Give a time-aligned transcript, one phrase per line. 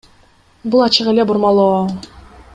[0.75, 1.79] Бул ачык эле бурмалоо.